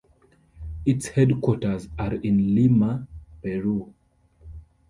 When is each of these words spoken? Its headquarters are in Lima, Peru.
Its 0.83 1.09
headquarters 1.09 1.87
are 1.99 2.15
in 2.15 2.55
Lima, 2.55 3.07
Peru. 3.43 3.93